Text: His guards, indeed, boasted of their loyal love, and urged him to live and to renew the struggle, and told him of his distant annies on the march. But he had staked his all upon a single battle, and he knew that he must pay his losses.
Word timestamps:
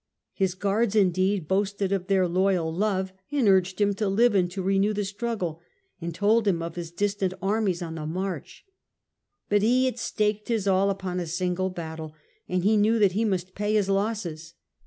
His 0.33 0.55
guards, 0.55 0.95
indeed, 0.95 1.47
boasted 1.47 1.91
of 1.91 2.07
their 2.07 2.27
loyal 2.27 2.73
love, 2.73 3.13
and 3.31 3.47
urged 3.47 3.79
him 3.79 3.93
to 3.93 4.09
live 4.09 4.33
and 4.33 4.49
to 4.49 4.63
renew 4.63 4.93
the 4.93 5.05
struggle, 5.05 5.61
and 6.01 6.11
told 6.11 6.47
him 6.47 6.63
of 6.63 6.73
his 6.75 6.89
distant 6.89 7.35
annies 7.39 7.83
on 7.83 7.93
the 7.93 8.07
march. 8.07 8.65
But 9.47 9.61
he 9.61 9.85
had 9.85 9.99
staked 9.99 10.47
his 10.47 10.65
all 10.67 10.89
upon 10.89 11.19
a 11.19 11.27
single 11.27 11.69
battle, 11.69 12.15
and 12.49 12.63
he 12.63 12.77
knew 12.77 12.97
that 12.97 13.11
he 13.11 13.23
must 13.25 13.53
pay 13.53 13.75
his 13.75 13.89
losses. 13.89 14.55